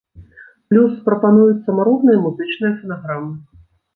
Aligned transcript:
Плюс 0.71 0.93
прапануюць 1.09 1.59
самаробныя 1.67 2.21
музычныя 2.25 2.73
фанаграмы. 2.81 3.33